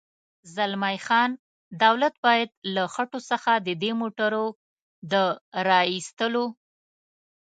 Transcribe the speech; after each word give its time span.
زلمی 0.55 0.97
خان: 1.05 1.31
دولت 1.83 2.15
باید 2.25 2.49
له 2.75 2.83
خټو 2.93 3.19
څخه 3.29 3.51
د 3.67 3.69
دې 3.81 3.91
موټرو 3.99 4.45
د 5.11 5.13
را 5.67 5.79
اېستلو. 5.93 6.45